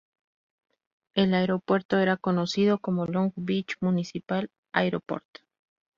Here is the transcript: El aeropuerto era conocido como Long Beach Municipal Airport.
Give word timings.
El 1.13 1.35
aeropuerto 1.35 1.99
era 1.99 2.17
conocido 2.17 2.79
como 2.79 3.05
Long 3.05 3.33
Beach 3.35 3.75
Municipal 3.81 4.49
Airport. 4.73 5.27